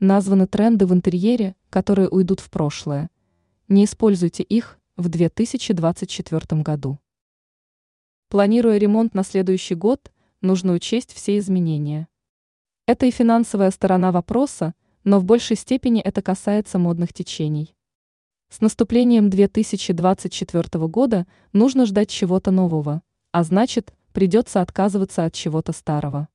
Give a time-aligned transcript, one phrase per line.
[0.00, 3.08] Названы тренды в интерьере, которые уйдут в прошлое.
[3.66, 6.98] Не используйте их в 2024 году.
[8.28, 10.12] Планируя ремонт на следующий год,
[10.42, 12.08] нужно учесть все изменения.
[12.84, 17.74] Это и финансовая сторона вопроса, но в большей степени это касается модных течений.
[18.50, 23.00] С наступлением 2024 года нужно ждать чего-то нового,
[23.32, 26.28] а значит, придется отказываться от чего-то старого.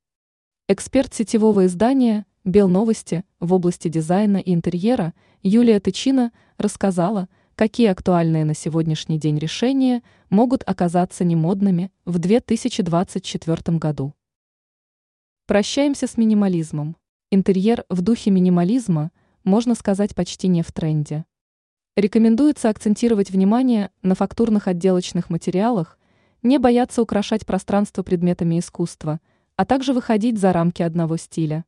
[0.68, 5.14] Эксперт сетевого издания «Белновости» в области дизайна и интерьера
[5.44, 14.16] Юлия Тычина рассказала, какие актуальные на сегодняшний день решения могут оказаться немодными в 2024 году.
[15.45, 16.98] Прощаемся с минимализмом.
[17.30, 19.12] Интерьер в духе минимализма,
[19.44, 21.26] можно сказать, почти не в тренде.
[21.95, 26.00] Рекомендуется акцентировать внимание на фактурных отделочных материалах,
[26.42, 29.20] не бояться украшать пространство предметами искусства,
[29.58, 31.66] а также выходить за рамки одного стиля.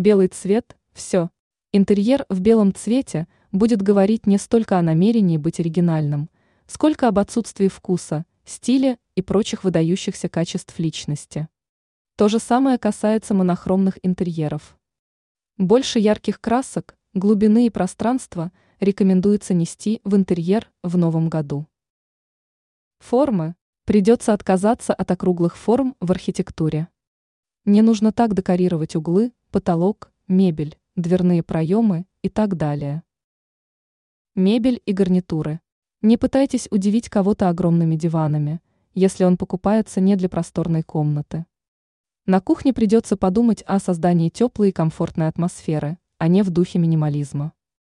[0.00, 1.28] Белый цвет– все.
[1.72, 6.30] Интерьер в белом цвете будет говорить не столько о намерении быть оригинальным,
[6.66, 11.48] сколько об отсутствии вкуса, стиля и прочих выдающихся качеств личности.
[12.16, 14.78] То же самое касается монохромных интерьеров.
[15.58, 21.66] Больше ярких красок, глубины и пространства рекомендуется нести в интерьер в новом году.
[23.00, 23.54] Формы.
[23.84, 26.88] Придется отказаться от округлых форм в архитектуре.
[27.66, 33.02] Не нужно так декорировать углы, потолок, мебель, дверные проемы и так далее.
[34.34, 35.60] Мебель и гарнитуры.
[36.02, 38.60] Не пытайтесь удивить кого-то огромными диванами,
[38.94, 41.46] если он покупается не для просторной комнаты.
[42.26, 47.52] На кухне придется подумать о создании теплой и комфортной атмосферы, а не в духе минимализма.